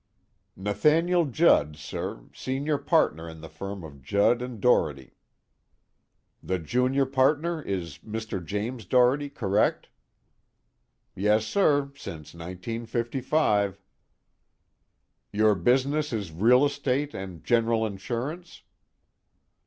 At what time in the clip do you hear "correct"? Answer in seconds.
9.29-9.89